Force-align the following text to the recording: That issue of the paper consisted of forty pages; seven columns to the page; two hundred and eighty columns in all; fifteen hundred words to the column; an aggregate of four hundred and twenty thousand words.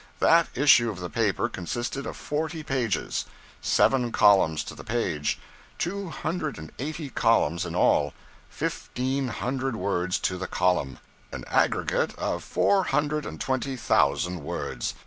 That 0.17 0.47
issue 0.55 0.89
of 0.89 0.99
the 0.99 1.11
paper 1.11 1.47
consisted 1.47 2.07
of 2.07 2.17
forty 2.17 2.63
pages; 2.63 3.25
seven 3.61 4.11
columns 4.11 4.63
to 4.63 4.73
the 4.73 4.83
page; 4.83 5.39
two 5.77 6.09
hundred 6.09 6.57
and 6.57 6.71
eighty 6.79 7.11
columns 7.11 7.67
in 7.67 7.75
all; 7.75 8.15
fifteen 8.49 9.27
hundred 9.27 9.75
words 9.75 10.17
to 10.21 10.39
the 10.39 10.47
column; 10.47 10.97
an 11.31 11.45
aggregate 11.45 12.15
of 12.17 12.43
four 12.43 12.85
hundred 12.85 13.27
and 13.27 13.39
twenty 13.39 13.75
thousand 13.75 14.41
words. 14.43 14.95